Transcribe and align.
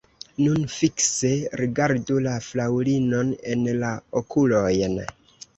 Nun 0.43 0.61
fikse 0.75 1.29
rigardu 1.61 2.17
la 2.29 2.33
fraŭlinon 2.47 3.31
en 3.57 3.69
la 3.85 3.93
okulojn. 4.23 4.99